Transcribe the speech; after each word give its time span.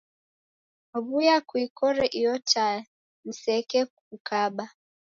W'uya 1.05 1.37
kuikore 1.47 2.03
iyo 2.19 2.33
taa 2.51 2.77
nisekekekukaba 3.23 4.65